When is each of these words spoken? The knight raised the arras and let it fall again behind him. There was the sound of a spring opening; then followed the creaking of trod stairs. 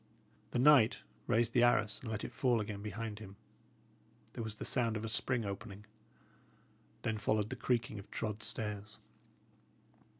The 0.49 0.57
knight 0.57 1.03
raised 1.27 1.53
the 1.53 1.61
arras 1.61 1.99
and 2.01 2.09
let 2.09 2.23
it 2.23 2.33
fall 2.33 2.59
again 2.59 2.81
behind 2.81 3.19
him. 3.19 3.35
There 4.33 4.43
was 4.43 4.55
the 4.55 4.65
sound 4.65 4.97
of 4.97 5.05
a 5.05 5.07
spring 5.09 5.45
opening; 5.45 5.85
then 7.03 7.19
followed 7.19 7.51
the 7.51 7.55
creaking 7.55 7.99
of 7.99 8.09
trod 8.09 8.41
stairs. 8.41 8.97